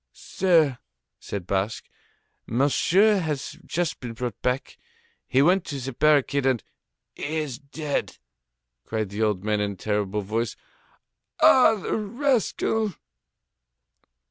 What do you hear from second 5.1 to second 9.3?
He went to the barricade, and...." "He is dead!" cried the